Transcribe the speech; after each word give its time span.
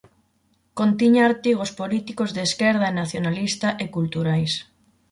Contiña 0.79 1.21
artigos 1.31 1.71
políticos 1.81 2.29
de 2.35 2.41
esquerda 2.49 2.85
e 2.91 2.97
nacionalista 3.01 3.67
e 3.83 3.85
culturais. 3.95 4.53